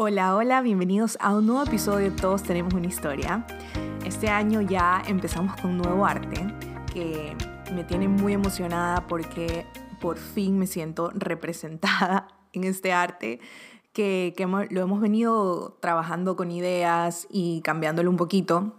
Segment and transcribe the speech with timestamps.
[0.00, 3.44] Hola, hola, bienvenidos a un nuevo episodio de Todos tenemos una historia.
[4.06, 6.46] Este año ya empezamos con un nuevo arte
[6.94, 7.36] que
[7.74, 9.66] me tiene muy emocionada porque
[10.00, 13.40] por fin me siento representada en este arte
[13.92, 14.32] que,
[14.70, 18.74] lo hemos venido trabajando con ideas y cambiándolo un poquito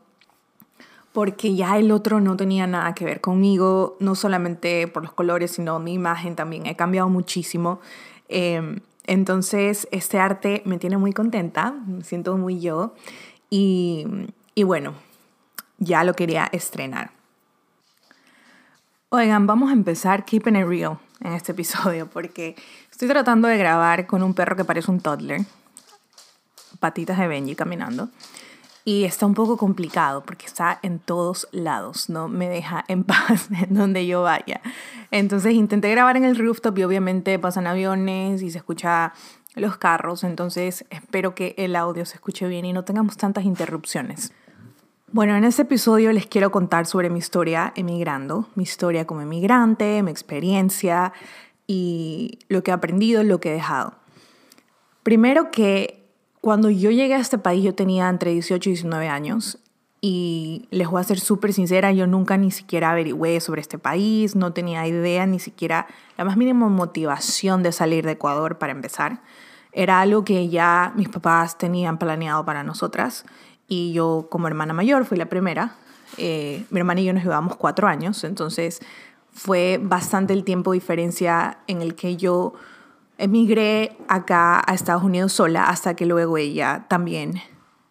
[1.11, 5.51] porque ya el otro no tenía nada que ver conmigo, no solamente por los colores,
[5.51, 6.65] sino mi imagen también.
[6.65, 7.81] He cambiado muchísimo.
[8.29, 8.79] Eh,
[9.10, 12.93] entonces, este arte me tiene muy contenta, me siento muy yo.
[13.50, 14.06] Y,
[14.54, 14.93] y bueno,
[15.79, 17.10] ya lo quería estrenar.
[19.10, 22.56] Oigan, vamos a empezar Keeping It Real en este episodio porque
[22.92, 25.41] estoy tratando de grabar con un perro que parece un toddler,
[26.80, 28.10] patitas de Benji caminando.
[28.86, 33.50] Y está un poco complicado porque está en todos lados, no me deja en paz
[33.52, 34.61] en donde yo vaya.
[35.11, 39.14] Entonces intenté grabar en el rooftop y obviamente pasan aviones y se escucha
[39.55, 44.31] los carros, entonces espero que el audio se escuche bien y no tengamos tantas interrupciones.
[45.11, 50.03] Bueno, en este episodio les quiero contar sobre mi historia emigrando, mi historia como emigrante,
[50.03, 51.13] mi experiencia
[51.66, 53.95] y lo que he aprendido, lo que he dejado.
[55.02, 55.98] Primero que
[56.41, 59.59] cuando yo llegué a este país yo tenía entre 18 y 19 años
[60.01, 64.35] y les voy a ser súper sincera, yo nunca ni siquiera averigüé sobre este país,
[64.35, 69.21] no tenía idea, ni siquiera la más mínima motivación de salir de Ecuador para empezar.
[69.73, 73.25] Era algo que ya mis papás tenían planeado para nosotras
[73.67, 75.75] y yo como hermana mayor fui la primera.
[76.17, 78.79] Eh, mi hermana y yo nos llevamos cuatro años, entonces
[79.33, 82.53] fue bastante el tiempo de diferencia en el que yo
[83.20, 87.42] emigré acá a Estados Unidos sola hasta que luego ella también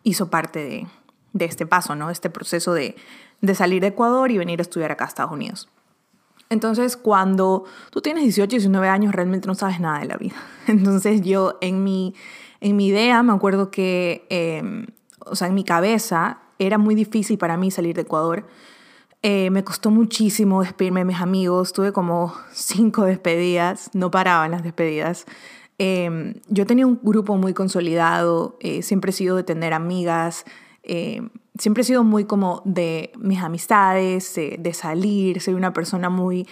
[0.03, 0.89] hizo parte
[1.35, 2.11] de, este paso, ¿no?
[2.11, 2.97] Este proceso de,
[3.41, 5.69] de salir de Ecuador y venir a estudiar acá a Estados Unidos.
[6.51, 10.37] Entonces, cuando tú tienes 18, 19 años, realmente no sabes nada de la vida.
[10.67, 12.15] Entonces, yo en mi,
[12.61, 14.87] en mi idea, me acuerdo que, em,
[15.27, 18.47] o sea, en mi cabeza, era muy difícil para mí salir de Ecuador
[19.23, 24.63] eh, me costó muchísimo despedirme de mis amigos, tuve como cinco despedidas, no paraban las
[24.63, 25.27] despedidas.
[25.79, 30.45] Em, yo tenía un grupo muy consolidado, eh, siempre he sido de tener amigas,
[30.85, 36.47] em, siempre he sido muy como de mis amistades, de salir, soy una persona muy,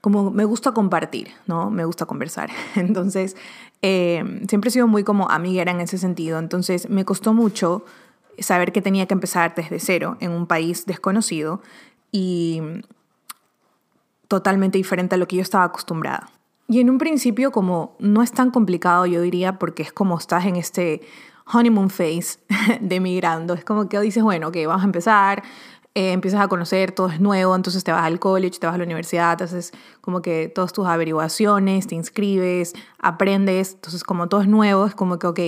[0.00, 1.70] como me gusta compartir, ¿no?
[1.70, 2.50] Me gusta conversar.
[2.76, 3.36] Entonces,
[3.82, 6.38] em, siempre he sido muy como amiguera en ese sentido.
[6.38, 7.84] Entonces, me costó mucho
[8.38, 11.60] saber que tenía que empezar desde cero en un país desconocido
[12.16, 12.62] y
[14.26, 16.30] totalmente diferente a lo que yo estaba acostumbrada.
[16.66, 20.46] Y en un principio como no es tan complicado, yo diría, porque es como estás
[20.46, 21.02] en este
[21.52, 22.38] honeymoon phase
[22.80, 23.52] de migrando.
[23.52, 25.42] Es como que dices, bueno, ok, vamos a empezar,
[25.94, 28.78] eh, empiezas a conocer, todo es nuevo, entonces te vas al college, te vas a
[28.78, 34.48] la universidad, haces como que todas tus averiguaciones, te inscribes, aprendes, entonces como todo es
[34.48, 35.40] nuevo, es como que, ok,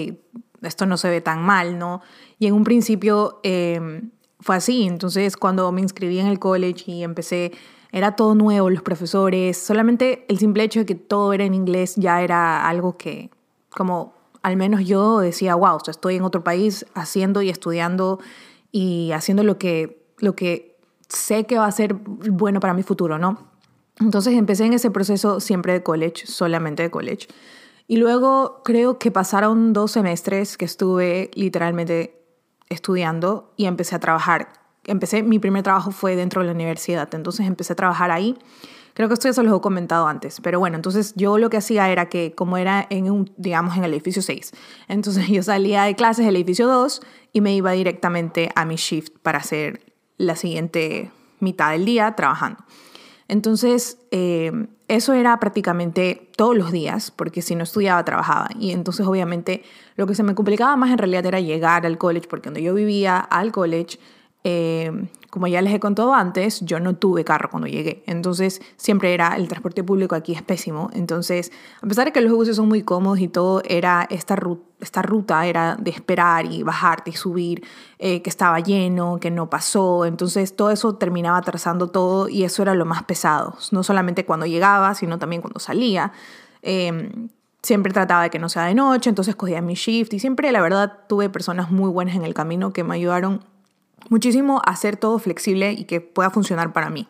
[0.61, 2.03] esto no se ve tan mal, ¿no?
[2.39, 3.41] Y en un principio...
[3.43, 4.03] Eh,
[4.41, 4.87] fue así.
[4.87, 7.53] Entonces, cuando me inscribí en el college y empecé,
[7.93, 11.95] era todo nuevo, los profesores, solamente el simple hecho de que todo era en inglés
[11.97, 13.31] ya era algo que,
[13.71, 14.13] como
[14.43, 18.21] al menos yo decía, wow, estoy en otro país haciendo y estudiando
[18.71, 20.77] y haciendo lo que, lo que
[21.09, 23.49] sé que va a ser bueno para mi futuro, ¿no?
[24.01, 27.27] Entonces empecé en ese proceso siempre de college, solamente de college.
[27.89, 32.18] Y luego creo que pasaron dos semestres que estuve literalmente
[32.69, 34.49] estudiando y empecé a trabajar.
[34.85, 38.37] Empecé, mi primer trabajo fue dentro de la universidad, entonces empecé a trabajar ahí.
[38.95, 41.59] Creo que esto ya se lo he comentado antes, pero bueno, entonces yo lo que
[41.59, 44.53] hacía era que como era en un, digamos, en el edificio 6,
[44.89, 47.01] entonces yo salía de clases del edificio 2
[47.33, 52.65] y me iba directamente a mi shift para hacer la siguiente mitad del día trabajando.
[53.29, 54.51] Entonces, eh,
[54.89, 58.49] eso era prácticamente todos los días, porque si no estudiaba, trabajaba.
[58.59, 59.63] Y entonces, obviamente,
[59.99, 62.73] lo que se me complicaba más en realidad era llegar al college, porque cuando yo
[62.73, 63.99] vivía al college,
[64.45, 68.05] eh, como ya les he contado antes, yo no tuve carro cuando llegué.
[68.07, 70.89] Entonces, siempre era el transporte público aquí es pésimo.
[70.93, 71.51] Entonces,
[71.83, 75.03] a pesar de que los buses son muy cómodos y todo, era esta ruta, esta
[75.03, 77.65] ruta era de esperar y bajarte y subir,
[77.99, 80.05] eh, que estaba lleno, que no pasó.
[80.05, 83.57] Entonces, todo eso terminaba atrasando todo y eso era lo más pesado.
[83.73, 86.13] No solamente cuando llegaba, sino también cuando salía.
[86.63, 87.31] Em,
[87.63, 90.61] siempre trataba de que no sea de noche, entonces cogía mi shift y siempre, la
[90.61, 93.45] verdad, tuve personas muy buenas en el camino que me ayudaron
[94.09, 97.09] muchísimo a hacer todo flexible y que pueda funcionar para mí.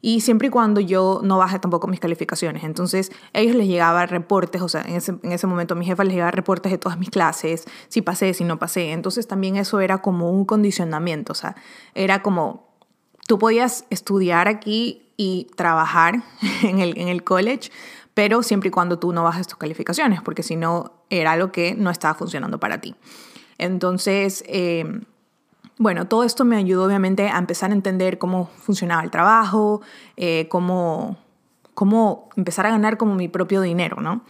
[0.00, 2.62] Y siempre y cuando yo no baje tampoco mis calificaciones.
[2.64, 5.86] Entonces, a ellos les llegaba reportes, o sea, en ese, en ese momento a mi
[5.86, 8.92] jefa les llegaba reportes de todas mis clases, si pasé, si no pasé.
[8.92, 11.56] Entonces, también eso era como un condicionamiento, o sea,
[11.94, 12.68] era como,
[13.26, 16.22] tú podías estudiar aquí y trabajar
[16.62, 17.70] en el, en el college,
[18.14, 21.74] pero siempre y cuando tú no bajes tus calificaciones, porque si no era algo que
[21.74, 22.94] no estaba funcionando para ti.
[23.58, 24.84] Entonces, eh,
[25.78, 29.82] bueno, todo esto me ayudó obviamente a empezar a entender cómo funcionaba el trabajo,
[30.16, 31.16] eh, cómo,
[31.74, 34.22] cómo empezar a ganar como mi propio dinero, ¿no?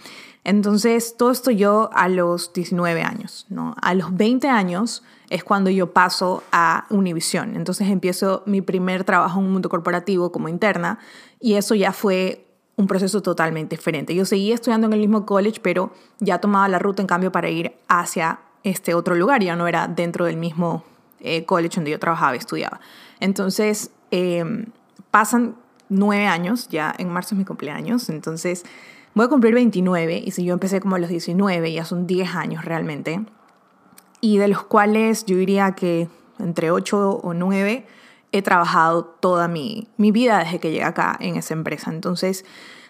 [0.44, 3.74] Entonces, todo esto yo a los 19 años, ¿no?
[3.80, 7.56] A los 20 años es cuando yo paso a Univision.
[7.56, 10.98] Entonces empiezo mi primer trabajo en un mundo corporativo como interna
[11.40, 12.46] y eso ya fue
[12.76, 14.14] un proceso totalmente diferente.
[14.14, 17.48] Yo seguía estudiando en el mismo college, pero ya tomaba la ruta en cambio para
[17.48, 20.84] ir hacia este otro lugar, ya no era dentro del mismo
[21.20, 22.80] eh, college donde yo trabajaba y estudiaba.
[23.20, 24.66] Entonces, em,
[25.10, 25.56] pasan
[25.88, 28.64] nueve años, ya en marzo es mi cumpleaños, entonces
[29.14, 32.34] voy a cumplir 29 y si yo empecé como a los 19, ya son 10
[32.34, 33.24] años realmente,
[34.20, 37.86] y de los cuales yo diría que entre 8 o 9
[38.34, 41.92] he trabajado toda mi, mi vida desde que llegué acá en esa empresa.
[41.92, 42.44] Entonces,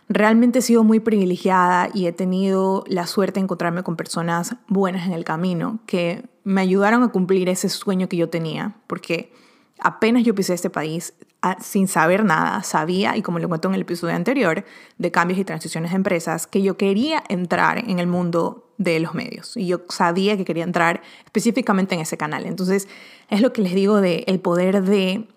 [0.08, 5.06] realmente he sido muy privilegiada y he tenido la suerte de encontrarme con personas buenas
[5.06, 9.34] en el camino que me ayudaron a cumplir ese sueño que yo tenía, porque
[9.80, 11.12] apenas yo pisé este país
[11.60, 14.64] sin saber nada, sabía, y como lo cuento en el episodio anterior,
[14.96, 19.14] de cambios y transiciones de empresas, que yo quería entrar en el mundo de los
[19.14, 19.56] medios.
[19.56, 22.46] Y yo sabía que quería entrar específicamente en ese canal.
[22.46, 22.88] Entonces,
[23.28, 25.28] es lo que les digo de el poder de,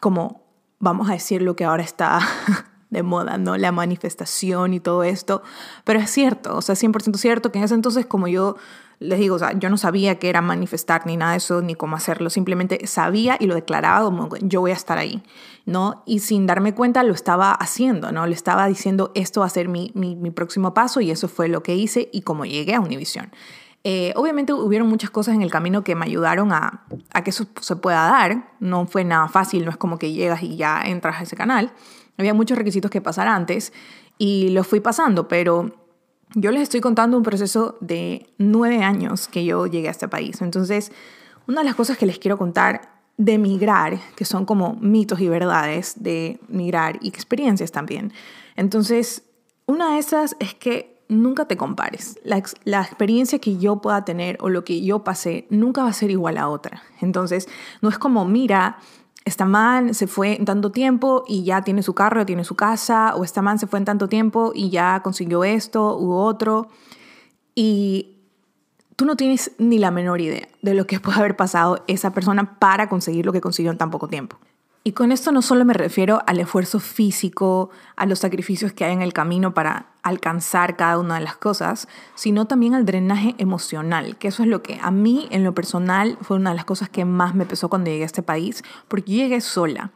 [0.00, 0.42] como,
[0.78, 2.20] vamos a decir lo que ahora está
[2.90, 3.56] de moda, ¿no?
[3.56, 5.42] La manifestación y todo esto.
[5.84, 8.56] Pero es cierto, o sea, 100% cierto que en ese entonces, como yo
[9.00, 11.74] les digo, o sea, yo no sabía qué era manifestar ni nada de eso, ni
[11.74, 15.22] cómo hacerlo, simplemente sabía y lo declaraba como yo voy a estar ahí,
[15.66, 16.02] ¿no?
[16.06, 18.26] Y sin darme cuenta lo estaba haciendo, ¿no?
[18.26, 21.62] Le estaba diciendo esto va a ser mi, mi, próximo paso y eso fue lo
[21.62, 23.30] que hice y como llegué a Univision.
[23.86, 27.46] Eh, obviamente hubieron muchas cosas en el camino que me ayudaron a, a que eso
[27.60, 31.20] se pueda dar, no fue nada fácil, no es como que llegas y ya entras
[31.20, 31.70] a ese canal,
[32.16, 33.74] había muchos requisitos que pasar antes
[34.16, 35.70] y los fui pasando, pero
[36.34, 40.40] yo les estoy contando un proceso de nueve años que yo llegué a este país.
[40.40, 40.90] Entonces,
[41.46, 45.28] una de las cosas que les quiero contar de migrar, que son como mitos y
[45.28, 48.12] verdades de migrar y experiencias también.
[48.56, 49.22] Entonces,
[49.66, 52.18] una de esas es que nunca te compares.
[52.24, 56.10] La, experiencia que yo pueda tener o lo que yo pasé nunca va a ser
[56.10, 56.82] igual a otra.
[57.00, 57.48] Entonces,
[57.80, 58.78] no es como, mira,
[59.24, 63.14] esta man se fue en tanto tiempo y ya tiene su carro, tiene su casa,
[63.16, 66.68] o esta man se fue en tanto tiempo y ya consiguió esto u otro.
[67.54, 68.16] Y
[68.96, 72.58] tú no tienes ni la menor idea de lo que puede haber pasado esa persona
[72.58, 74.36] para conseguir lo que consiguió en tan poco tiempo.
[74.86, 78.92] Y con esto no solo me refiero al esfuerzo físico, a los sacrificios que hay
[78.92, 84.18] en el camino para alcanzar cada una de las cosas, sino también al drenaje emocional,
[84.18, 86.90] que eso es lo que a mí en lo personal fue una de las cosas
[86.90, 89.90] que más me pesó cuando llegué a este país, porque llegué sola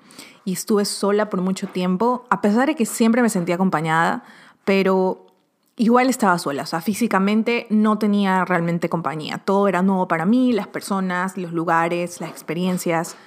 [0.47, 4.25] y estuve sola por mucho tiempo, a pesar de que siempre me sentía acompañada,
[4.65, 5.27] pero
[5.77, 10.55] igual estaba sola, o sea, físicamente no tenía realmente compañía, todo era nuevo para mí,
[10.55, 13.19] las personas, los lugares, las experiencias.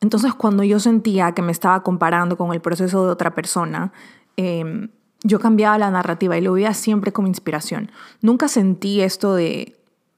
[0.00, 3.92] Entonces cuando yo sentía que me estaba comparando con el proceso de otra persona,
[4.36, 4.88] em,
[5.22, 7.90] yo cambiaba la narrativa y lo veía siempre como inspiración.
[8.20, 9.76] Nunca sentí esto de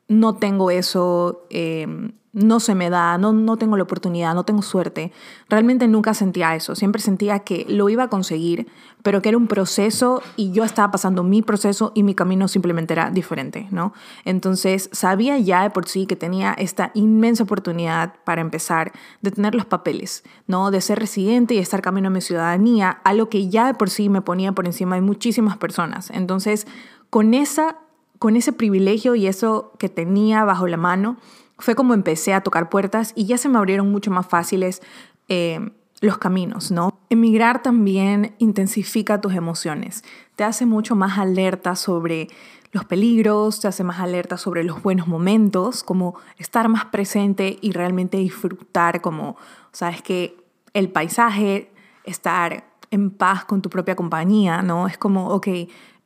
[0.09, 4.63] no tengo eso, em, no se me da, no, no tengo la oportunidad, no tengo
[4.63, 5.13] suerte.
[5.49, 8.69] Realmente nunca sentía eso, siempre sentía que lo iba a conseguir,
[9.03, 12.95] pero que era un proceso y yo estaba pasando mi proceso y mi camino simplemente
[12.95, 13.93] era diferente, ¿no?
[14.25, 19.55] Entonces sabía ya de por sí que tenía esta inmensa oportunidad para empezar de tener
[19.55, 20.71] los papeles, ¿no?
[20.71, 24.09] De ser residente y estar camino a mi ciudadanía, algo que ya de por sí
[24.09, 26.11] me ponía por encima de muchísimas personas.
[26.11, 26.67] Entonces,
[27.11, 27.77] con esa
[28.19, 31.19] con ese privilegio y eso que tenía bajo la mano,
[31.59, 34.81] fue como empecé a tocar puertas y ya se me abrieron mucho más fáciles
[35.29, 36.99] eh, los caminos, ¿no?
[37.11, 40.05] Emigrar también intensifica tus emociones,
[40.37, 42.29] te hace mucho más alerta sobre
[42.71, 47.73] los peligros, te hace más alerta sobre los buenos momentos, como estar más presente y
[47.73, 49.37] realmente disfrutar como,
[49.73, 50.37] sabes que
[50.75, 51.73] el paisaje,
[52.05, 54.87] estar en paz con tu propia compañía, ¿no?
[54.87, 55.49] Es como, ok,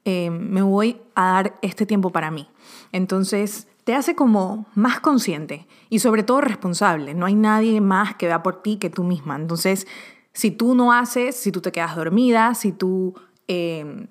[0.04, 2.48] eh, me voy a dar este tiempo para mí.
[2.92, 7.14] Entonces, te hace como más consciente y sobre todo responsable.
[7.14, 9.36] No hay nadie más que vea por ti que tú misma.
[9.36, 9.86] Entonces,
[10.32, 13.14] si tú no haces, si tú te quedas dormida, si tú
[13.48, 14.06] em,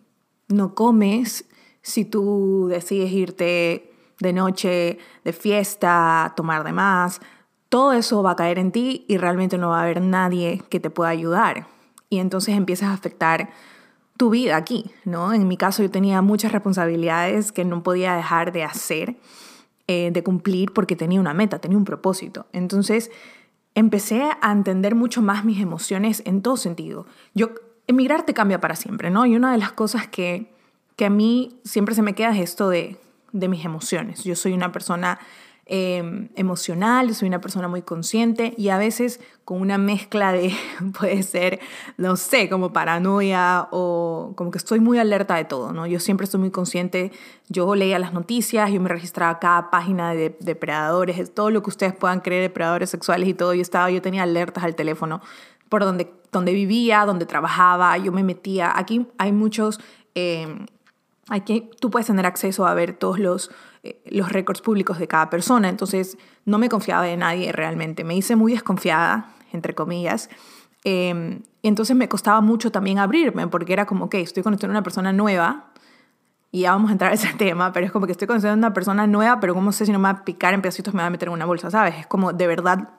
[0.48, 1.46] no comes,
[1.82, 7.22] si tú decides irte de noche de fiesta, tomar de más,
[7.70, 10.80] todo eso va a caer en ti y realmente no va a haber nadie que
[10.80, 11.68] te pueda ayudar.
[12.10, 13.50] Y entonces empiezas a afectar
[14.18, 15.34] tu vida aquí, ¿no?
[15.34, 19.16] En mi caso yo tenía muchas responsabilidades que no podía dejar de hacer
[19.88, 22.48] eh, de cumplir porque tenía una meta, tenía un propósito.
[22.54, 23.12] Entonces
[23.76, 27.06] empecé a entender mucho más mis emociones en todo sentido.
[27.34, 27.52] Yo
[27.88, 29.26] emigrar te cambia para siempre, ¿no?
[29.26, 30.52] Y una de las cosas que,
[30.96, 32.98] que a mí siempre se me queda es esto de,
[33.32, 34.24] de mis emociones.
[34.24, 35.20] Yo soy una persona
[35.74, 40.54] eh, emocional, soy una persona muy consciente y a veces con una mezcla de,
[41.00, 41.62] puede ser,
[41.96, 45.88] no sé, como paranoia o como que estoy muy alerta de todo, ¿no?
[45.88, 47.14] Yo siempre estoy muy consciente,
[47.48, 51.94] yo leía las noticias, yo me registraba cada página de depredadores, todo lo que ustedes
[51.94, 55.22] puedan creer, depredadores sexuales y todo, yo estaba, yo tenía alertas al teléfono
[55.70, 59.80] por donde, donde vivía, donde trabajaba, yo me metía, aquí hay muchos...
[60.16, 60.66] Eh,
[61.30, 63.52] Aquí tú puedes tener acceso a ver todos los,
[63.84, 68.04] eh, los récords públicos de cada persona, entonces no me confiaba de nadie realmente.
[68.04, 70.30] Me hice muy desconfiada, entre comillas.
[70.84, 74.78] Eh, y entonces me costaba mucho también abrirme, porque era como que estoy conociendo a
[74.78, 75.72] una persona nueva,
[76.52, 78.58] y ya vamos a entrar a ese tema, pero es como que estoy conociendo a
[78.58, 81.02] una persona nueva, pero como sé si no me va a picar en pedacitos, me
[81.02, 81.96] va a meter en una bolsa, ¿sabes?
[82.00, 82.90] Es como de verdad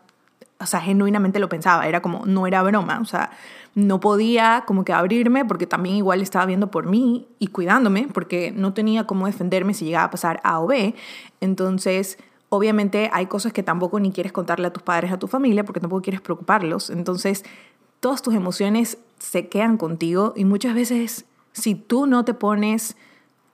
[0.63, 3.31] o sea, genuinamente lo pensaba, era como, no era broma, o sea,
[3.75, 8.53] no podía como que abrirme porque también igual estaba viendo por mí y cuidándome porque
[8.55, 10.95] no tenía cómo defenderme si llegaba a pasar A o B.
[11.41, 15.65] Entonces, obviamente hay cosas que tampoco ni quieres contarle a tus padres, a tu familia,
[15.65, 16.91] porque tampoco quieres preocuparlos.
[16.91, 17.45] Entonces,
[18.01, 22.97] todas tus emociones se quedan contigo y muchas veces si tú no te pones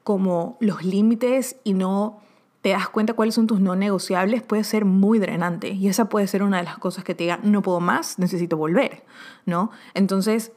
[0.02, 2.20] como los límites y no
[2.68, 5.70] te das cuenta cuáles son tus no negociables, puede ser muy drenante.
[5.70, 8.58] Y esa puede ser una de las cosas que te diga, no puedo más, necesito
[8.58, 9.04] volver,
[9.46, 9.70] ¿no?
[9.94, 10.52] Entonces,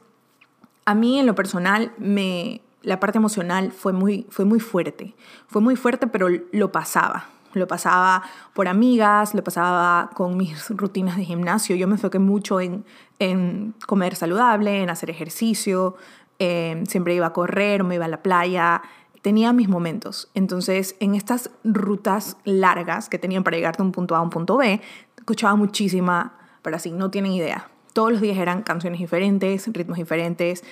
[0.84, 5.14] a mí en lo personal, me, la parte emocional fue muy, fue muy fuerte.
[5.46, 7.30] Fue muy fuerte, pero lo pasaba.
[7.54, 11.76] Lo pasaba por amigas, lo pasaba con mis rutinas de gimnasio.
[11.76, 12.84] Yo me enfoqué mucho en,
[13.20, 15.96] en comer saludable, en hacer ejercicio.
[16.38, 18.82] Eh, siempre iba a correr, me iba a la playa
[19.22, 20.28] tenía mis momentos.
[20.34, 24.30] Entonces, en estas rutas largas que tenían para llegar de un punto A a un
[24.30, 24.80] punto B,
[25.16, 27.70] escuchaba muchísima, pero así, no tienen idea.
[27.92, 30.64] Todos los días eran canciones diferentes, ritmos diferentes.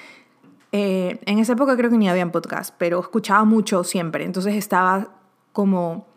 [0.73, 4.25] Eh, en esa época creo que ni había podcast, pero escuchaba mucho siempre.
[4.25, 5.15] Entonces estaba
[5.53, 6.11] como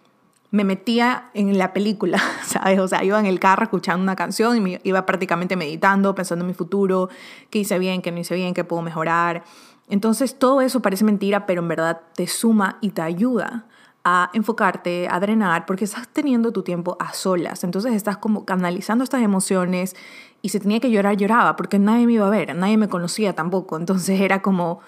[0.53, 2.77] me metía en la película, ¿sabes?
[2.77, 6.43] O sea, iba en el carro escuchando una canción y me iba prácticamente meditando, pensando
[6.43, 7.09] en mi futuro,
[7.49, 9.43] qué hice bien, qué no hice bien, qué puedo mejorar.
[9.89, 13.65] Entonces todo eso parece mentira, pero en verdad te suma y te ayuda
[14.03, 17.63] a enfocarte, a drenar, porque estás teniendo tu tiempo a solas.
[17.63, 19.95] Entonces estás como canalizando estas emociones
[20.41, 23.33] y si tenía que llorar, lloraba, porque nadie me iba a ver, nadie me conocía
[23.33, 23.77] tampoco.
[23.77, 24.81] Entonces era como,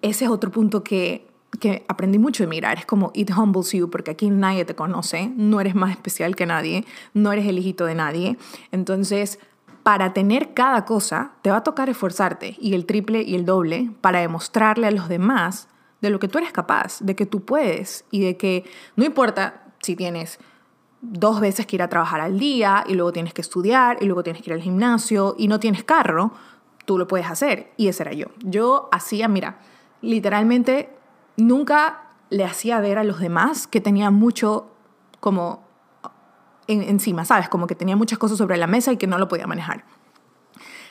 [0.00, 1.28] ese es otro punto que,
[1.60, 2.78] que aprendí mucho de mirar.
[2.78, 6.46] Es como, it humbles you, porque aquí nadie te conoce, no eres más especial que
[6.46, 8.38] nadie, no eres el hijito de nadie.
[8.72, 9.38] Entonces
[9.88, 13.90] para tener cada cosa, te va a tocar esforzarte y el triple y el doble
[14.02, 15.66] para demostrarle a los demás
[16.02, 18.64] de lo que tú eres capaz, de que tú puedes y de que
[18.96, 20.40] no importa si tienes
[21.00, 24.22] dos veces que ir a trabajar al día y luego tienes que estudiar y luego
[24.22, 26.32] tienes que ir al gimnasio y no tienes carro,
[26.84, 27.72] tú lo puedes hacer.
[27.78, 28.26] Y ese era yo.
[28.40, 29.58] Yo hacía, mira,
[30.02, 30.90] literalmente
[31.38, 34.70] nunca le hacía ver a los demás que tenía mucho
[35.18, 35.62] como
[36.68, 37.48] encima, ¿sabes?
[37.48, 39.84] Como que tenía muchas cosas sobre la mesa y que no lo podía manejar.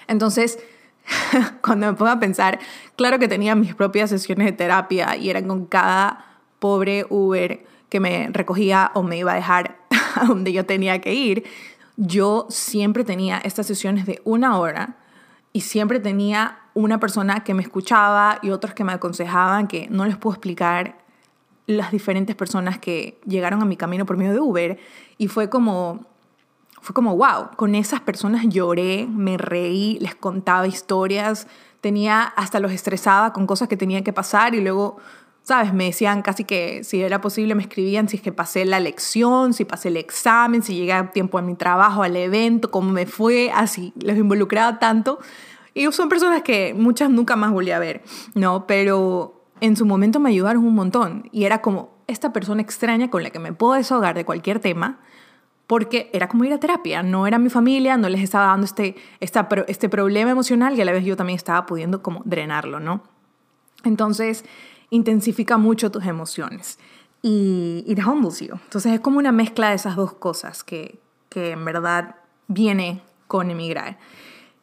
[0.08, 0.60] Entonces,
[1.62, 2.60] cuando me pongo a pensar,
[2.96, 6.26] claro que tenía mis propias sesiones de terapia y eran con cada
[6.60, 9.78] pobre Uber que me recogía o me iba a dejar
[10.16, 11.46] a donde yo tenía que ir,
[11.96, 14.98] yo siempre tenía estas sesiones de una hora
[15.54, 20.06] y siempre tenía una persona que me escuchaba y otros que me aconsejaban que no
[20.06, 21.07] les puedo explicar
[21.68, 24.80] las diferentes personas que llegaron a mi camino por medio de Uber
[25.18, 26.06] y fue como
[26.82, 31.48] fue como wow, con esas personas lloré, me reí, les contaba historias,
[31.82, 34.98] tenía hasta los estresaba con cosas que tenían que pasar y luego
[35.48, 35.74] ¿sabes?
[35.74, 39.54] Me decían casi que si era posible, me escribían si es que pasé la lección,
[39.54, 43.06] si pasé el examen, si llegué a tiempo a mi trabajo, al evento, cómo me
[43.06, 45.20] fue, así, los involucraba tanto.
[45.74, 48.68] Y son personas que muchas nunca más volví a ver, ¿no?
[48.68, 53.24] Pero en su momento me ayudaron un montón y era como esta persona extraña con
[53.24, 55.00] la que me puedo desahogar de cualquier tema
[55.68, 58.96] porque era como ir a terapia, no era mi familia, no les estaba dando este,
[59.20, 63.04] esta, este problema emocional y a la vez yo también estaba pudiendo como drenarlo, ¿no?
[63.84, 64.46] Entonces,
[64.90, 66.80] intensifica mucho tus emociones
[67.22, 68.56] y it humbles you.
[68.64, 72.16] Entonces, es como una mezcla de esas dos cosas que, que en verdad
[72.48, 73.98] viene con emigrar.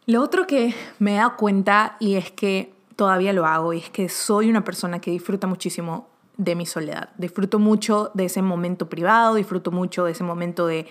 [0.06, 3.90] Lo otro que me he dado cuenta y es que todavía lo hago y es
[3.90, 7.10] que soy una persona que disfruta muchísimo de mi soledad.
[7.16, 10.86] Disfruto mucho de ese momento privado, disfruto mucho de ese momento de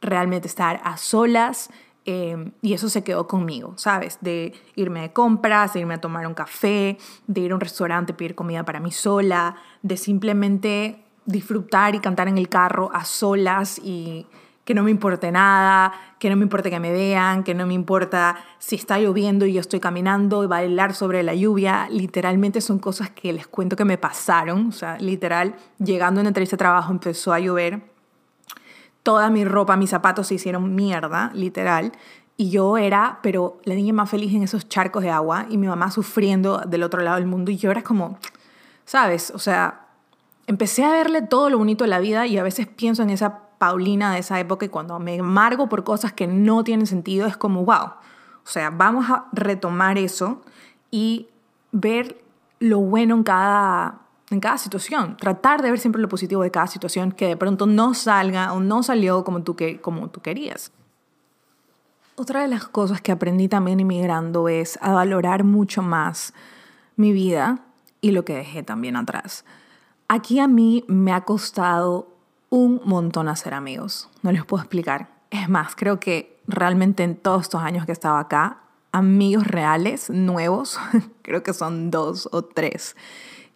[0.00, 1.70] realmente estar a solas
[2.04, 4.18] em, y eso se quedó conmigo, ¿sabes?
[4.20, 8.14] De irme de compras, de irme a tomar un café, de ir a un restaurante,
[8.14, 13.80] pedir comida para mí sola, de simplemente disfrutar y cantar en el carro a solas
[13.80, 14.26] y,
[14.66, 17.74] que no me importe nada, que no me importe que me vean, que no me
[17.74, 21.86] importa si está lloviendo y yo estoy caminando y bailar sobre la lluvia.
[21.88, 24.66] Literalmente son cosas que les cuento que me pasaron.
[24.66, 27.80] O sea, literal, llegando una entrevista de trabajo empezó a llover.
[29.04, 31.92] Toda mi ropa, mis zapatos se hicieron mierda, literal.
[32.36, 35.68] Y yo era, pero la niña más feliz en esos charcos de agua y mi
[35.68, 37.52] mamá sufriendo del otro lado del mundo.
[37.52, 38.18] Y yo era como,
[38.84, 39.30] ¿sabes?
[39.30, 39.86] O sea,
[40.48, 43.45] empecé a verle todo lo bonito de la vida y a veces pienso en esa
[43.58, 47.36] Paulina de esa época y cuando me amargo por cosas que no tienen sentido es
[47.36, 47.86] como, wow.
[48.44, 50.42] O sea, vamos a retomar eso
[50.90, 51.28] y
[51.72, 52.22] ver
[52.60, 55.16] lo bueno en cada, en cada situación.
[55.16, 58.60] Tratar de ver siempre lo positivo de cada situación que de pronto no salga o
[58.60, 60.72] no salió como tú, que, como tú querías.
[62.16, 66.32] Otra de las cosas que aprendí también inmigrando es a valorar mucho más
[66.96, 67.60] mi vida
[68.00, 69.44] y lo que dejé también atrás.
[70.08, 72.15] Aquí a mí me ha costado
[72.50, 75.10] un montón hacer amigos, no les puedo explicar.
[75.30, 78.60] Es más, creo que realmente en todos estos años que he estado acá,
[78.92, 80.78] amigos reales, nuevos,
[81.22, 82.96] creo que son dos o tres.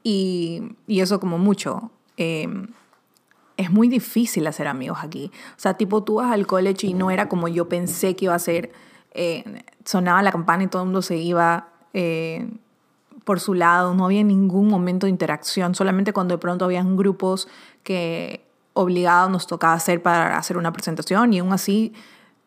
[0.02, 1.90] Y, y eso como mucho.
[2.16, 2.68] Em,
[3.56, 5.30] es muy difícil hacer amigos aquí.
[5.50, 8.34] O sea, tipo tú vas al college y no era como yo pensé que iba
[8.34, 8.72] a ser.
[9.12, 11.68] Eh, sonaba la campana y todo el mundo se iba.
[11.92, 12.48] Eh,
[13.24, 17.48] por su lado, no había ningún momento de interacción, solamente cuando de pronto habían grupos
[17.82, 21.92] que obligados nos tocaba hacer para hacer una presentación y aún así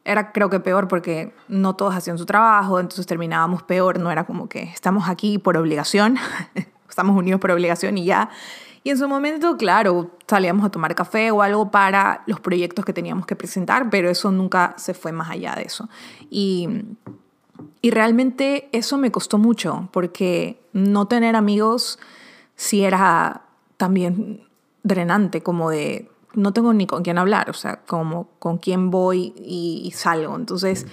[0.06, 4.26] era creo que peor porque no todos hacían su trabajo, entonces terminábamos peor, no era
[4.26, 6.18] como que estamos aquí por obligación,
[6.90, 8.30] estamos unidos por obligación y ya.
[8.86, 12.92] Y en su momento, claro, salíamos a tomar café o algo para los proyectos que
[12.92, 15.88] teníamos que presentar, pero eso nunca se fue más allá de eso.
[16.30, 16.68] Y
[17.84, 22.00] y realmente eso me costó mucho, porque no tener amigos
[22.56, 23.42] sí era
[23.76, 24.48] también
[24.84, 29.34] drenante, como de no tengo ni con quién hablar, o sea, como con quién voy
[29.38, 30.36] y, salgo.
[30.36, 30.88] Entonces,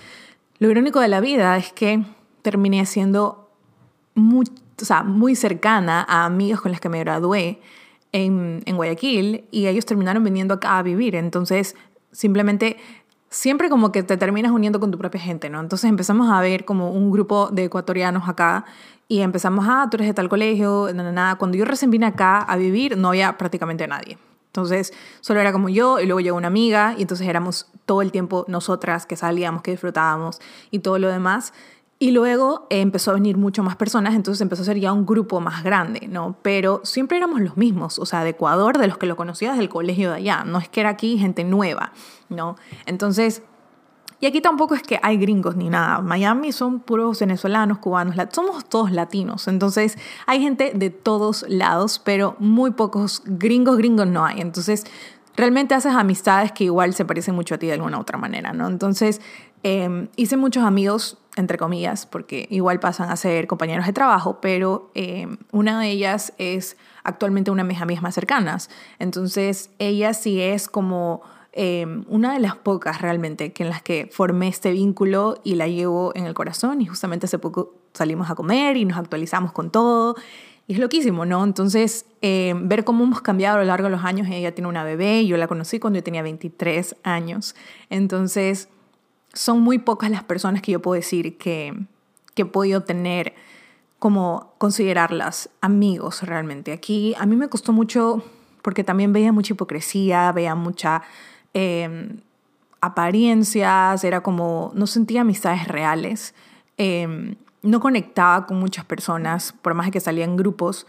[0.59, 2.05] lo irónico de la vida es que
[2.43, 3.51] terminé siendo
[4.15, 4.47] muy,
[4.81, 7.61] o sea, muy cercana a amigos con los que me gradué
[8.13, 11.15] en, en Guayaquil y ellos terminaron viniendo acá a vivir.
[11.15, 11.77] Entonces,
[12.13, 12.77] simplemente
[13.31, 15.61] siempre como que te terminas uniendo con tu propia gente, ¿no?
[15.61, 18.65] Entonces empezamos a ver como un grupo de ecuatorianos acá
[19.09, 21.37] y empezamos, ah, tú eres de tal colegio, nada, nada.
[21.37, 24.19] Cuando yo recién vine acá a vivir, no había prácticamente nadie.
[24.51, 28.11] Entonces, solo era como yo y luego llegó una amiga y entonces éramos todo el
[28.11, 30.41] tiempo nosotras que salíamos, que disfrutábamos
[30.73, 31.53] y todo lo demás.
[32.01, 35.41] Y luego empezó a venir mucho más personas, entonces empezó a ser ya un grupo
[35.41, 36.35] más grande, ¿no?
[36.43, 39.69] Pero siempre éramos los mismos, o sea, de Ecuador, de los que lo conocías del
[39.69, 41.93] colegio de allá, no es que era aquí gente nueva,
[42.31, 42.57] ¿no?
[42.87, 43.43] Entonces,
[44.21, 46.01] y aquí tampoco es que hay gringos ni nada.
[46.01, 49.49] Miami son puros venezolanos, cubanos, somos todos latinos.
[49.49, 54.41] Entonces hay gente de todos lados, pero muy pocos gringos, gringos no hay.
[54.41, 54.85] Entonces
[55.37, 58.69] realmente haces amistades que igual se parecen mucho a ti de alguna otra manera, ¿no?
[58.69, 59.21] Entonces
[59.63, 64.91] Em, hice muchos amigos, entre comillas, porque igual pasan a ser compañeros de trabajo, pero
[64.95, 68.71] em, una de ellas es actualmente una de mis amigas más cercanas.
[68.99, 71.21] Entonces, ella sí es como
[71.53, 75.67] em, una de las pocas realmente que en las que formé este vínculo y la
[75.67, 76.81] llevo en el corazón.
[76.81, 80.17] Y justamente hace poco salimos a comer y nos actualizamos con todo.
[80.67, 81.43] Y es loquísimo, ¿no?
[81.43, 84.29] Entonces, ver cómo hemos cambiado a lo largo de los años.
[84.31, 87.57] Ella tiene una bebé y yo la conocí cuando yo tenía 23 años.
[87.89, 88.69] Entonces,
[89.33, 91.75] son muy pocas las personas que yo puedo decir que,
[92.35, 93.35] que he podido tener
[93.99, 96.73] como considerarlas amigos realmente.
[96.73, 98.25] Aquí a mí me costó mucho
[98.63, 101.03] porque también veía mucha hipocresía, veía mucha
[101.55, 102.21] em,
[102.81, 106.35] apariencias, era como, no sentía amistades reales,
[106.77, 110.87] em, no conectaba con muchas personas, por más que salía en grupos,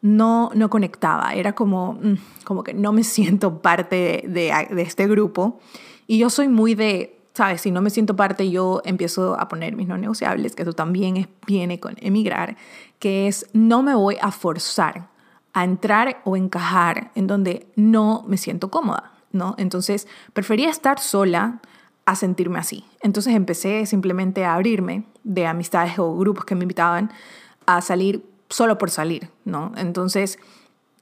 [0.00, 2.14] no, no conectaba, era como, mm,
[2.44, 5.60] como que no me siento parte de, de este grupo.
[6.06, 7.60] Y yo soy muy de, ¿sabes?
[7.60, 11.28] Si no me siento parte, yo empiezo a poner mis no negociables, que eso también
[11.46, 12.56] viene con emigrar,
[12.98, 15.08] que es no me voy a forzar
[15.52, 19.54] a entrar o encajar en donde no me siento cómoda, ¿no?
[19.58, 21.60] Entonces, prefería estar sola
[22.04, 22.84] a sentirme así.
[23.00, 27.10] Entonces empecé simplemente a abrirme de amistades o grupos que me invitaban
[27.66, 29.72] a salir solo por salir, ¿no?
[29.76, 30.38] Entonces,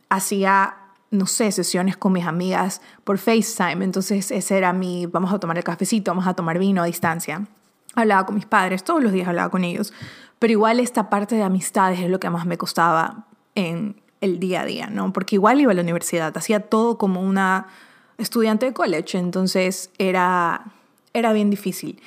[0.08, 0.76] hacía
[1.14, 3.84] no sé, sesiones con mis amigas por FaceTime.
[3.84, 7.46] Entonces ese era mi, vamos a tomar el cafecito, vamos a tomar vino a distancia.
[7.94, 9.92] Hablaba con mis padres, todos los días hablaba con ellos.
[10.38, 14.62] Pero igual esta parte de amistades es lo que más me costaba en el día
[14.62, 15.12] a día, ¿no?
[15.12, 17.68] Porque igual iba a la universidad, hacía todo como una
[18.18, 20.72] estudiante de college, entonces era,
[21.12, 22.00] era bien difícil.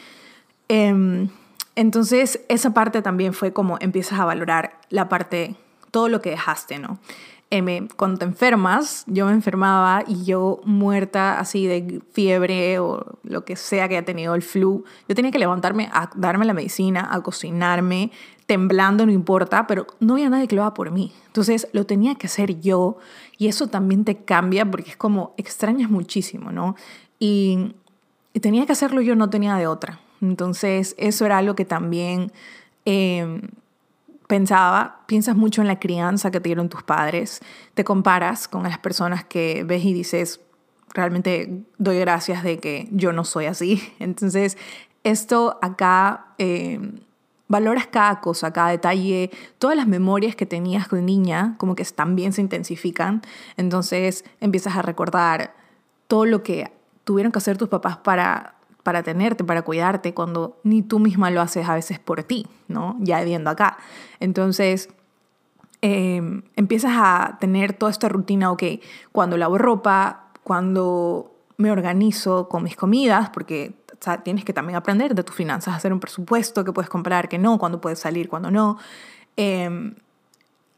[0.69, 1.29] Em,
[1.75, 5.55] entonces esa parte también fue como empiezas a valorar la parte,
[5.91, 6.99] todo lo que dejaste, ¿no?
[7.49, 13.45] Eh, cuando te enfermas, yo me enfermaba y yo muerta así de fiebre o lo
[13.45, 17.07] que sea que haya tenido el flu, yo tenía que levantarme a darme la medicina,
[17.09, 18.11] a cocinarme,
[18.47, 21.13] temblando, no importa, pero no había nadie que lo haga por mí.
[21.27, 22.97] Entonces lo tenía que hacer yo
[23.37, 26.75] y eso también te cambia porque es como extrañas muchísimo, ¿no?
[27.17, 27.75] Y,
[28.41, 29.99] tenía que hacerlo yo, no tenía de otra.
[30.21, 32.31] Entonces eso era algo que también...
[32.85, 33.41] Eh,
[34.27, 37.41] pensaba, piensas mucho en la crianza que te dieron tus padres,
[37.73, 40.41] te comparas con las personas que ves y dices,
[40.93, 43.81] realmente doy gracias de que yo no soy así.
[43.99, 44.57] Entonces,
[45.03, 46.79] esto acá, eh,
[47.47, 52.33] valoras cada cosa, cada detalle, todas las memorias que tenías con niña, como que también
[52.33, 53.21] se intensifican.
[53.55, 55.55] Entonces, empiezas a recordar
[56.07, 56.71] todo lo que
[57.05, 58.56] tuvieron que hacer tus papás para
[58.87, 62.95] para tenerte, para cuidarte, cuando ni tú misma lo haces a veces por ti, ¿no?
[63.01, 63.77] Ya viendo acá.
[64.21, 64.87] Entonces,
[65.81, 68.63] em, empiezas a tener toda esta rutina, ok,
[69.11, 73.73] cuando lavo ropa, cuando me organizo con mis comidas, porque
[74.23, 77.57] tienes que también aprender de tus finanzas, hacer un presupuesto, que puedes comprar, que no,
[77.57, 78.77] cuando puedes salir, cuando no.
[79.35, 79.95] Em,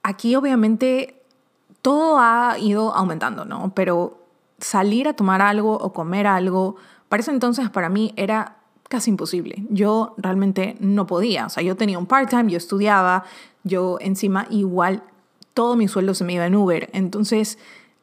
[0.02, 1.22] aquí obviamente
[1.84, 3.72] todo ha ido aumentando, ¿no?
[3.76, 4.18] Pero
[4.58, 6.78] salir a tomar algo o comer algo
[7.10, 9.64] para ese entonces para mí era casi imposible.
[9.70, 11.46] Yo realmente no podía.
[11.46, 13.24] O sea, yo tenía un part-time, yo estudiaba,
[13.64, 15.04] yo encima igual
[15.54, 16.90] todo mi sueldo se me iba en Uber.
[16.94, 17.58] Entonces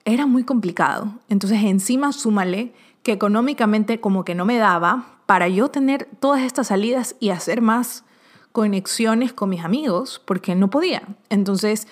[0.05, 1.13] era muy complicado.
[1.29, 6.69] Entonces encima súmale que económicamente como que no me daba para yo tener todas estas
[6.69, 8.05] salidas y hacer más
[8.53, 11.03] conexiones con mis amigos porque no podía.
[11.29, 11.89] Entonces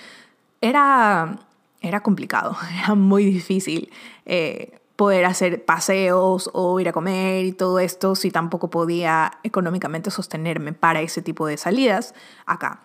[0.61, 1.41] era,
[1.81, 3.91] era complicado, era muy difícil.
[4.25, 10.11] Eh, poder hacer paseos o ir a comer y todo esto si tampoco podía económicamente
[10.11, 12.15] sostenerme para ese tipo de salidas
[12.47, 12.81] acá.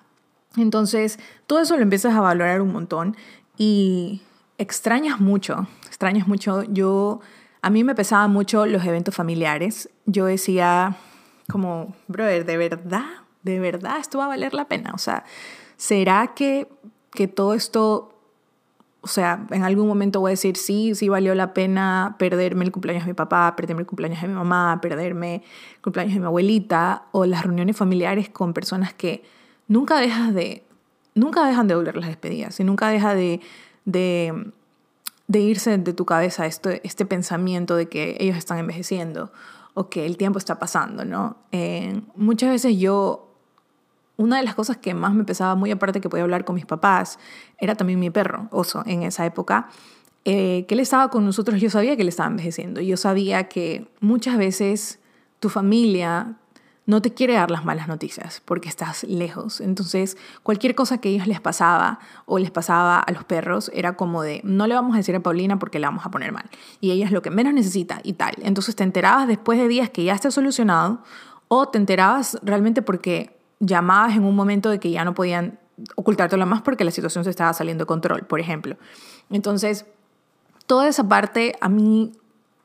[0.58, 3.16] Entonces, todo eso lo empiezas a valorar un montón
[3.58, 4.22] y
[4.58, 6.64] extrañas mucho, extrañas mucho.
[6.64, 7.22] Yo,
[7.62, 9.90] a mí me pesaban mucho los eventos familiares.
[10.06, 10.98] Yo decía
[11.52, 13.06] como, brother, ¿de verdad?
[13.44, 14.92] ¿De verdad esto va a valer la pena?
[14.94, 15.24] O sea,
[15.78, 16.68] ¿será que,
[17.12, 18.19] que todo esto
[19.02, 22.72] o sea, en algún momento voy a decir, sí, sí valió la pena perderme el
[22.72, 25.36] cumpleaños de mi papá, perderme el cumpleaños de mi mamá, perderme
[25.76, 29.24] el cumpleaños de mi abuelita o las reuniones familiares con personas que
[29.68, 30.64] nunca dejas de,
[31.16, 33.40] nunca dejan de doler las despedidas y nunca deja de,
[33.86, 34.52] de,
[35.30, 39.32] irse de tu cabeza este, este pensamiento de que ellos están envejeciendo
[39.76, 41.38] o que el tiempo está pasando, ¿no?
[41.54, 43.29] Eh, muchas veces yo
[44.20, 46.66] una de las cosas que más me pesaba, muy aparte que podía hablar con mis
[46.66, 47.18] papás,
[47.58, 49.70] era también mi perro, Oso, en esa época,
[50.26, 53.90] eh, que él estaba con nosotros, yo sabía que él estaba envejeciendo, yo sabía que
[54.02, 55.00] muchas veces
[55.40, 56.36] tu familia
[56.86, 59.62] no te quiere dar las malas noticias porque estás lejos.
[59.62, 64.22] Entonces, cualquier cosa que ellos les pasaba o les pasaba a los perros era como
[64.24, 66.50] de, no le vamos a decir a Paulina porque la vamos a poner mal.
[66.82, 68.34] Y ella es lo que menos necesita y tal.
[68.42, 71.04] Entonces te enterabas después de días que ya está solucionado
[71.48, 75.60] o te enterabas realmente porque llamadas en un momento de que ya no podían
[75.96, 78.78] ocultártelo más porque la situación se estaba saliendo de control, por ejemplo.
[79.30, 79.86] Entonces,
[80.66, 82.12] toda esa parte a mí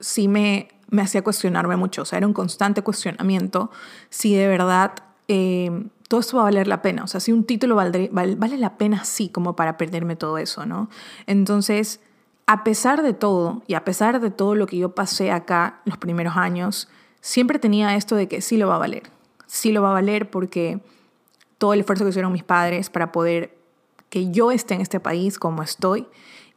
[0.00, 3.70] sí me, me hacía cuestionarme mucho, o sea, era un constante cuestionamiento
[4.10, 4.92] si de verdad
[5.28, 8.58] eh, todo esto va a valer la pena, o sea, si un título vale, vale
[8.58, 10.88] la pena sí como para perderme todo eso, ¿no?
[11.26, 12.00] Entonces,
[12.46, 15.96] a pesar de todo y a pesar de todo lo que yo pasé acá los
[15.96, 16.88] primeros años,
[17.20, 19.04] siempre tenía esto de que sí lo va a valer,
[19.46, 20.80] sí lo va a valer porque
[21.58, 23.56] todo el esfuerzo que hicieron mis padres para poder
[24.10, 26.06] que yo esté en este país como estoy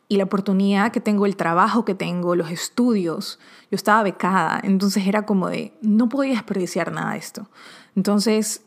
[0.10, 5.06] y la oportunidad que tengo, el trabajo que tengo, los estudios, yo estaba becada, entonces
[5.06, 7.50] era como de, no podía desperdiciar nada de esto.
[7.96, 8.62] Entonces,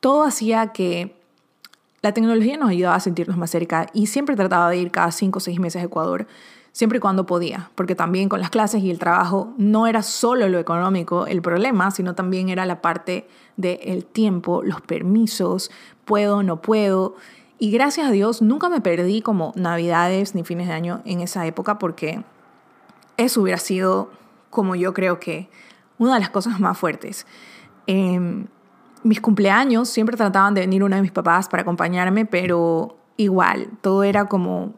[0.00, 1.14] todo hacía que
[2.00, 5.38] la tecnología nos ayudaba a sentirnos más cerca y siempre trataba de ir cada cinco
[5.38, 6.26] o seis meses a Ecuador
[6.78, 10.48] siempre y cuando podía, porque también con las clases y el trabajo no era solo
[10.48, 15.72] lo económico el problema, sino también era la parte del tiempo, los permisos,
[16.04, 17.16] puedo, no puedo.
[17.58, 21.44] Y gracias a Dios nunca me perdí como navidades ni fines de año en esa
[21.46, 22.22] época porque
[23.16, 24.12] eso hubiera sido
[24.48, 25.50] como yo creo que
[25.98, 27.26] una de las cosas más fuertes.
[27.88, 28.46] Eh,
[29.02, 34.04] mis cumpleaños siempre trataban de venir uno de mis papás para acompañarme, pero igual, todo
[34.04, 34.74] era como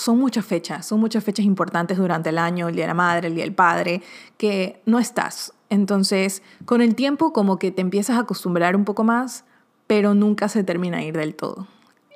[0.00, 3.28] son muchas fechas, son muchas fechas importantes durante el año, el Día de la Madre,
[3.28, 4.02] el Día del Padre,
[4.36, 5.52] que no estás.
[5.68, 9.44] Entonces, con el tiempo como que te empiezas a acostumbrar un poco más,
[9.86, 11.66] pero nunca se termina a ir del todo.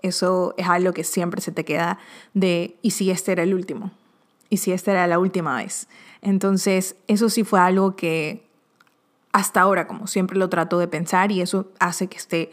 [0.03, 1.99] Eso es algo que siempre se te queda
[2.35, 3.90] de, ¿y si este era el último?
[4.51, 5.88] ¿Y si esta era la última vez?
[6.20, 8.47] Entonces, eso sí fue algo que
[9.33, 12.53] hasta ahora, como siempre lo trato de pensar, y eso hace que esté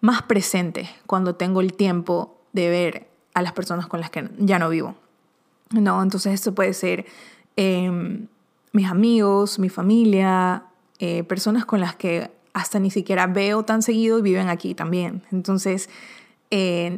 [0.00, 4.58] más presente cuando tengo el tiempo de ver a las personas con las que ya
[4.58, 4.94] no vivo.
[5.70, 6.02] ¿no?
[6.02, 7.06] Entonces esto puede ser
[7.56, 8.26] em,
[8.72, 10.64] mis amigos, mi familia,
[10.98, 15.22] eh, personas con las que hasta ni siquiera veo tan seguido y viven aquí también.
[15.32, 15.88] Entonces,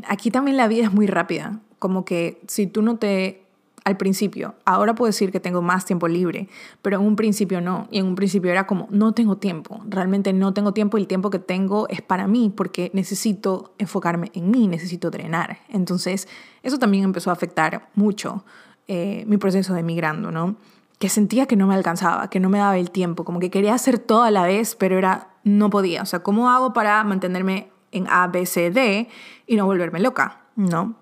[0.08, 3.43] aquí también la vida es muy rápida, como que si tú no te
[3.84, 4.54] al principio.
[4.64, 6.48] Ahora puedo decir que tengo más tiempo libre,
[6.80, 7.86] pero en un principio no.
[7.90, 11.06] Y en un principio era como, no tengo tiempo, realmente no tengo tiempo y el
[11.06, 15.58] tiempo que tengo es para mí porque necesito enfocarme en mí, necesito drenar.
[15.68, 16.28] Entonces,
[16.62, 18.44] eso también empezó a afectar mucho
[18.88, 20.56] eh, mi proceso de migrando, ¿no?
[20.98, 23.74] Que sentía que no me alcanzaba, que no me daba el tiempo, como que quería
[23.74, 26.00] hacer todo a la vez, pero era, no podía.
[26.02, 29.08] O sea, ¿cómo hago para mantenerme en A, B, C, D
[29.46, 30.94] y no volverme loca, ¿no?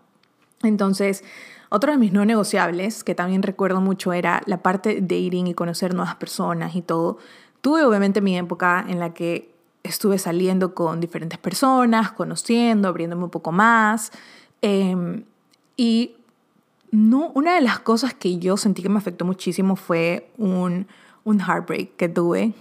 [0.62, 1.24] Entonces,
[1.72, 5.54] otro de mis no negociables, que también recuerdo mucho, era la parte de dating y
[5.54, 7.18] conocer nuevas personas y todo.
[7.62, 13.30] Tuve obviamente mi época en la que estuve saliendo con diferentes personas, conociendo, abriéndome un
[13.30, 14.12] poco más.
[14.60, 15.24] Em,
[15.76, 16.16] y
[16.90, 20.86] no, una de las cosas que yo sentí que me afectó muchísimo fue un,
[21.24, 22.52] un heartbreak que tuve.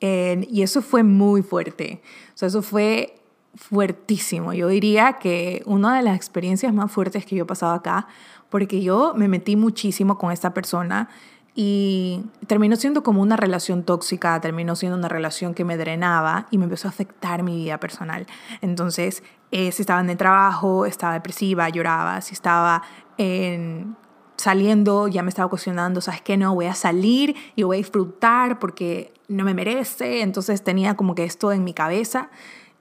[0.00, 2.00] y eso fue muy fuerte.
[2.34, 3.16] O sea, eso fue
[3.56, 4.52] fuertísimo.
[4.52, 8.06] Yo diría que una de las experiencias más fuertes que yo he pasado acá
[8.56, 11.10] porque yo me metí muchísimo con esta persona
[11.54, 16.56] y terminó siendo como una relación tóxica, terminó siendo una relación que me drenaba y
[16.56, 18.26] me empezó a afectar mi vida personal.
[18.62, 22.82] Entonces, eh, si estaba en el trabajo, estaba depresiva, lloraba, si estaba
[23.18, 23.94] en,
[24.36, 26.38] saliendo, ya me estaba cuestionando, ¿sabes qué?
[26.38, 30.22] No, voy a salir y voy a disfrutar porque no me merece.
[30.22, 32.30] Entonces tenía como que esto en mi cabeza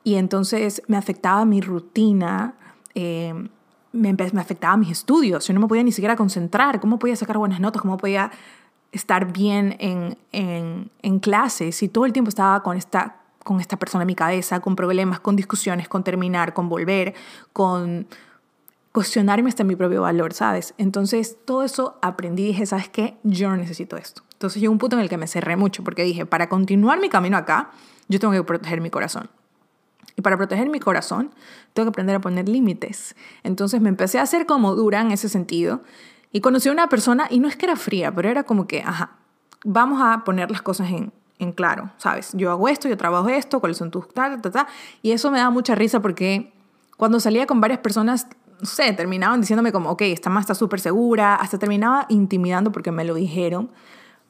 [0.05, 2.55] y entonces me afectaba mi rutina.
[2.93, 3.49] Eh,
[3.95, 7.37] me, me afectaba mis estudios, yo no me podía ni siquiera concentrar, cómo podía sacar
[7.37, 8.31] buenas notas, cómo podía
[8.91, 13.77] estar bien en, en, en clases y todo el tiempo estaba con esta, con esta
[13.77, 17.13] persona en mi cabeza, con problemas, con discusiones, con terminar, con volver,
[17.51, 18.07] con
[18.91, 20.73] cuestionarme hasta mi propio valor, ¿sabes?
[20.77, 23.17] Entonces todo eso aprendí y dije, ¿sabes qué?
[23.23, 24.23] Yo no necesito esto.
[24.33, 27.09] Entonces llegó un punto en el que me cerré mucho porque dije, para continuar mi
[27.09, 27.71] camino acá,
[28.07, 29.29] yo tengo que proteger mi corazón.
[30.15, 31.31] Y para proteger mi corazón,
[31.73, 33.15] tengo que aprender a poner límites.
[33.43, 35.81] Entonces me empecé a hacer como dura en ese sentido.
[36.31, 38.81] Y conocí a una persona, y no es que era fría, pero era como que,
[38.81, 39.17] ajá,
[39.63, 42.31] vamos a poner las cosas en, en claro, ¿sabes?
[42.33, 44.67] Yo hago esto, yo trabajo esto, cuáles son tus tal, tal, tal.
[45.01, 46.53] Y eso me da mucha risa porque
[46.97, 48.27] cuando salía con varias personas,
[48.59, 52.91] no sé, terminaban diciéndome como, ok, esta más está súper segura, hasta terminaba intimidando porque
[52.91, 53.69] me lo dijeron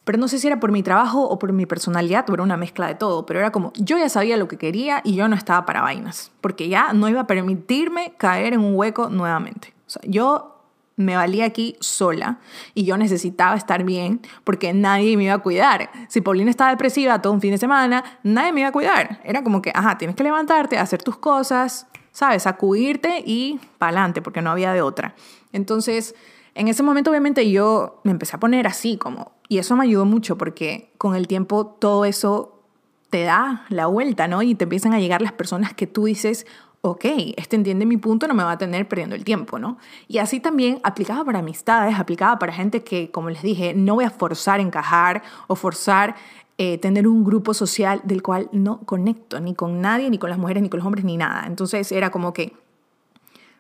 [0.06, 2.58] pero no sé si era por mi trabajo o por mi personalidad, o era una
[2.58, 5.36] mezcla de todo, pero era como yo ya sabía lo que quería y yo no
[5.36, 9.74] estaba para vainas, porque ya no iba a permitirme caer en un hueco nuevamente.
[9.88, 10.56] O sea, yo
[10.96, 12.40] me valía aquí sola
[12.74, 15.90] y yo necesitaba estar bien porque nadie me iba a cuidar.
[16.08, 19.20] Si Paulina estaba depresiva todo un fin de semana, nadie me iba a cuidar.
[19.24, 22.48] Era como que, ajá, tienes que levantarte, hacer tus cosas, ¿sabes?
[22.48, 25.16] Acudirte y para adelante porque no había de otra.
[25.52, 26.16] Entonces,
[26.56, 30.06] en ese momento obviamente yo me empecé a poner así como, y eso me ayudó
[30.06, 32.64] mucho porque con el tiempo todo eso
[33.10, 34.42] te da la vuelta, ¿no?
[34.42, 36.48] Y te empiezan a llegar las personas que tú dices,
[36.82, 39.78] ok, este entiende mi punto, no me va a tener perdiendo el tiempo, ¿no?
[40.08, 44.06] Y así también aplicaba para amistades, aplicaba para gente que, como les dije, no voy
[44.06, 46.16] a forzar encajar o forzar
[46.58, 50.40] eh, tener un grupo social del cual no conecto ni con nadie, ni con las
[50.40, 51.46] mujeres, ni con los hombres, ni nada.
[51.48, 52.54] Entonces era como que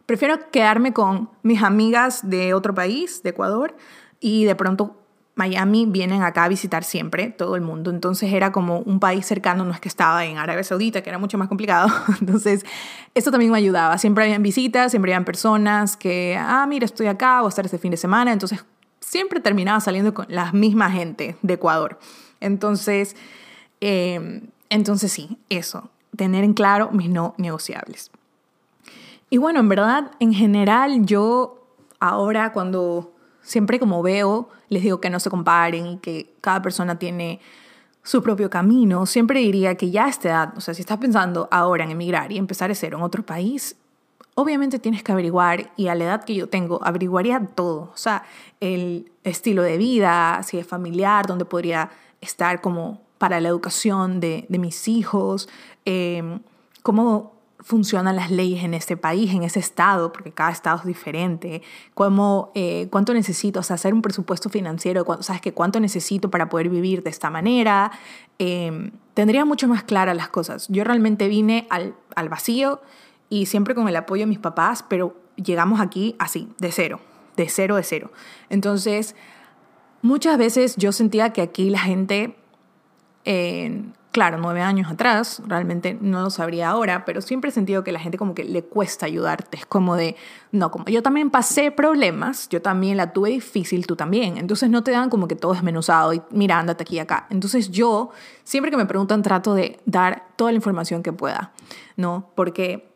[0.05, 3.75] Prefiero quedarme con mis amigas de otro país, de Ecuador,
[4.19, 4.97] y de pronto
[5.35, 7.91] Miami vienen acá a visitar siempre, todo el mundo.
[7.91, 11.17] Entonces era como un país cercano, no es que estaba en Arabia Saudita, que era
[11.17, 11.89] mucho más complicado.
[12.21, 12.65] Entonces,
[13.13, 13.97] eso también me ayudaba.
[13.97, 17.77] Siempre habían visitas, siempre habían personas que, ah, mira, estoy acá, voy a estar este
[17.77, 18.31] fin de semana.
[18.31, 18.63] Entonces,
[19.01, 21.99] siempre terminaba saliendo con la misma gente de Ecuador.
[22.39, 23.15] Entonces,
[23.81, 28.09] eh, entonces sí, eso, tener en claro mis no negociables.
[29.35, 31.67] Y bueno, en verdad, en general, yo
[31.99, 36.97] ahora cuando siempre como veo, les digo que no se comparen y que cada persona
[36.99, 37.41] tiene
[38.01, 41.49] su propio camino, siempre diría que ya a esta edad, o sea, si estás pensando
[41.51, 43.75] ahora en emigrar y empezar de cero en otro país,
[44.35, 48.23] obviamente tienes que averiguar, y a la edad que yo tengo, averiguaría todo, o sea,
[48.61, 51.89] el estilo de vida, si es familiar, dónde podría
[52.21, 55.49] estar como para la educación de, de mis hijos,
[55.83, 56.39] eh,
[56.83, 57.34] cómo
[57.65, 61.63] funcionan las leyes en este país, en ese estado, porque cada estado es diferente,
[61.95, 66.47] cómo, eh, cuánto necesito, o sea, hacer un presupuesto financiero, sabes que cuánto necesito para
[66.47, 67.91] poder vivir de esta manera,
[68.37, 70.67] em, tendría mucho más claras las cosas.
[70.69, 72.81] Yo realmente vine al, al vacío
[73.29, 76.99] y siempre con el apoyo de mis papás, pero llegamos aquí así, de cero,
[77.35, 78.11] de cero, de cero.
[78.49, 79.15] Entonces,
[80.03, 82.35] muchas veces yo sentía que aquí la gente
[84.15, 87.99] claro, nueve años atrás, realmente no lo sabría ahora, pero siempre he sentido que la
[87.99, 89.57] gente como que le cuesta ayudarte.
[89.57, 90.15] Es como de,
[90.53, 94.37] no, como yo también pasé problemas, yo también la tuve difícil, tú también.
[94.37, 97.27] Entonces no te dan como que todo desmenuzado y mira, ándate aquí y acá.
[97.29, 98.11] Entonces yo,
[98.45, 101.51] siempre que me preguntan, trato de dar toda la información que pueda,
[101.97, 102.31] ¿no?
[102.35, 102.87] Porque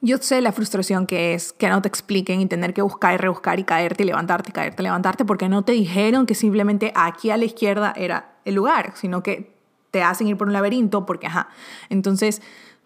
[0.00, 3.18] yo sé la frustración que es que no te expliquen y tener que buscar y
[3.18, 6.94] rebuscar y caerte y levantarte y caerte y levantarte porque no te dijeron que simplemente
[6.96, 9.55] aquí a la izquierda era el lugar, sino que
[9.90, 11.48] te hacen ir por un laberinto porque, ajá.
[11.88, 12.42] Entonces,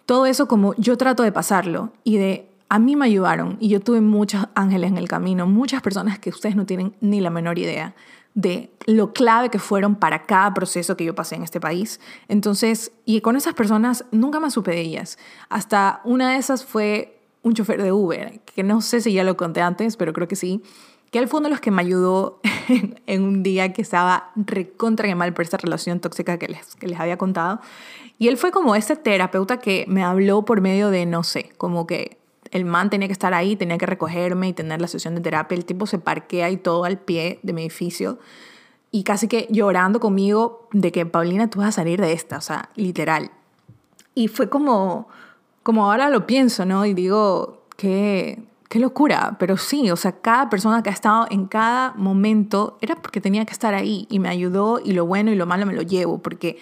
[0.07, 3.81] todo eso como yo trato de pasarlo y de, a mí me ayudaron y yo
[3.81, 7.59] tuve muchos ángeles en el camino, muchas personas que ustedes no tienen ni la menor
[7.59, 7.95] idea
[8.35, 12.01] de lo clave que fueron para cada proceso que yo pasé en este país.
[12.29, 15.19] Entonces, y con esas personas nunca más supe de ellas.
[15.49, 19.37] Hasta una de esas fue un chofer de Uber, que no sé si ya lo
[19.37, 20.63] conté antes, pero creo que sí,
[21.11, 22.41] que uno de los que me ayudó
[23.07, 26.87] en, un día que estaba recontra y mal por esta relación tóxica que les, que
[26.87, 27.61] les había contado.
[28.19, 31.87] Y él fue como ese terapeuta que me habló por medio de, no sé, como
[31.87, 32.19] que
[32.51, 35.57] el man tenía que estar ahí, tenía que recogerme y tener la sesión de terapia.
[35.57, 38.19] El tipo se parquea y todo al pie de mi edificio.
[38.91, 42.41] Y casi que llorando conmigo de que, Paulina, tú vas a salir de esta, o
[42.41, 43.31] sea, literal.
[44.15, 45.09] Y fue como,
[45.63, 46.85] como ahora lo pienso, ¿no?
[46.85, 51.47] Y digo, que Qué locura, pero sí, o sea, cada persona que ha estado en
[51.47, 55.35] cada momento era porque tenía que estar ahí y me ayudó y lo bueno y
[55.35, 56.57] lo malo me lo llevo, porque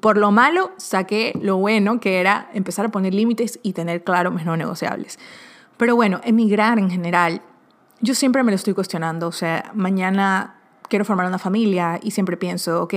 [0.00, 4.32] por lo malo saqué lo bueno que era empezar a poner límites y tener claro
[4.32, 5.20] mis no negociables.
[5.76, 7.42] Pero bueno, emigrar en general,
[8.00, 10.56] yo siempre me lo estoy cuestionando, o sea, mañana
[10.88, 12.94] quiero formar una familia y siempre pienso, ok,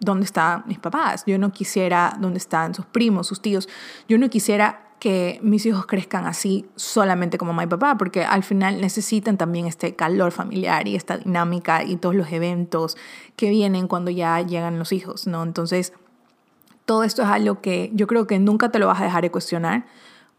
[0.00, 1.24] ¿dónde están mis papás?
[1.26, 3.70] Yo no quisiera, ¿dónde están sus primos, sus tíos?
[4.06, 8.80] Yo no quisiera que mis hijos crezcan así solamente como y papá, porque al final
[8.80, 12.96] necesitan también este calor familiar y esta dinámica y todos los eventos
[13.34, 15.42] que vienen cuando ya llegan los hijos, ¿no?
[15.42, 15.92] Entonces,
[16.84, 19.32] todo esto es algo que yo creo que nunca te lo vas a dejar de
[19.32, 19.86] cuestionar,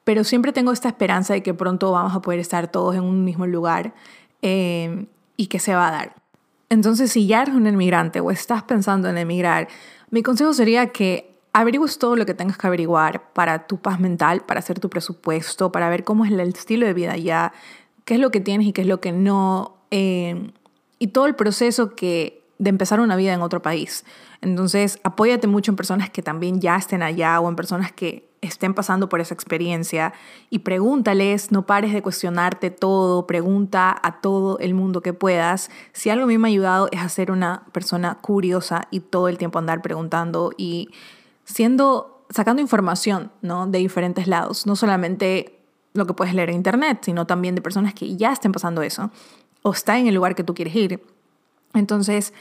[0.06, 3.26] pero siempre tengo esta esperanza de que pronto vamos a poder estar todos en un
[3.26, 3.94] mismo lugar
[4.42, 6.16] eh, y que se va a dar.
[6.70, 9.68] Entonces, si ya eres un inmigrante o estás pensando en emigrar,
[10.10, 14.42] mi consejo sería que averigües todo lo que tengas que averiguar para tu paz mental,
[14.42, 17.54] para hacer tu presupuesto, para ver cómo es el estilo de vida ya,
[18.06, 20.52] qué es lo que tienes y qué es lo que no, eh,
[21.00, 24.06] y todo el proceso que de empezar una vida en otro país.
[24.42, 28.74] Entonces, apóyate mucho en personas que también ya estén allá o en personas que estén
[28.74, 30.14] pasando por esa experiencia
[30.50, 35.70] y pregúntales, no pares de cuestionarte todo, pregunta a todo el mundo que puedas.
[35.94, 39.30] Si algo a mí me ha ayudado es a ser una persona curiosa y todo
[39.30, 40.90] el tiempo andar preguntando y
[41.46, 43.68] siendo, sacando información ¿no?
[43.68, 45.60] de diferentes lados, no solamente
[45.94, 49.12] lo que puedes leer en internet, sino también de personas que ya estén pasando eso
[49.62, 51.02] o está en el lugar que tú quieres ir.
[51.74, 52.34] Entonces,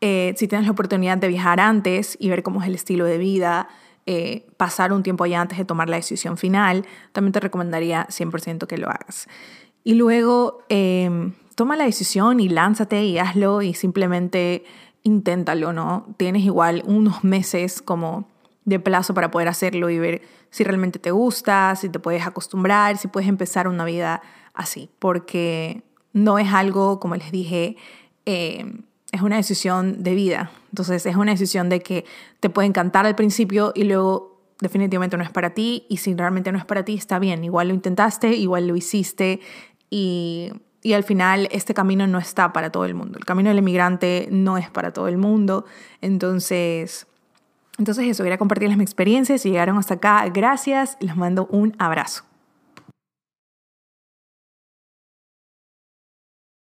[0.00, 3.18] eh, si tienes la oportunidad de viajar antes y ver cómo es el estilo de
[3.18, 3.68] vida,
[4.06, 8.66] eh, pasar un tiempo allá antes de tomar la decisión final, también te recomendaría 100%
[8.66, 9.28] que lo hagas.
[9.84, 14.64] Y luego em, toma la decisión y lánzate y hazlo y simplemente
[15.04, 16.06] inténtalo, ¿no?
[16.16, 18.28] Tienes igual unos meses como
[18.64, 22.96] de plazo para poder hacerlo y ver si realmente te gusta, si te puedes acostumbrar,
[22.96, 24.22] si puedes empezar una vida
[24.54, 27.76] así, porque no es algo, como les dije,
[28.26, 28.64] eh,
[29.10, 30.50] es una decisión de vida.
[30.70, 32.04] Entonces es una decisión de que
[32.40, 36.52] te puede encantar al principio y luego definitivamente no es para ti y si realmente
[36.52, 39.40] no es para ti está bien, igual lo intentaste, igual lo hiciste
[39.90, 43.18] y, y al final este camino no está para todo el mundo.
[43.18, 45.66] El camino del emigrante no es para todo el mundo.
[46.00, 47.06] Entonces
[47.78, 49.38] entonces eso, quería compartirles mi experiencia.
[49.38, 50.96] Si llegaron hasta acá, gracias.
[51.00, 52.24] Les mando un abrazo.